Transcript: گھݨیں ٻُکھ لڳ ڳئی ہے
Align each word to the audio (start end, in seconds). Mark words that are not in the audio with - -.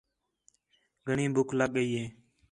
گھݨیں 1.07 1.31
ٻُکھ 1.35 1.53
لڳ 1.59 1.69
ڳئی 1.75 1.89
ہے 1.97 2.05